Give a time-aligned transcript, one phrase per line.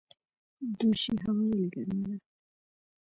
[0.77, 2.17] دوشي هوا ولې ګرمه ده؟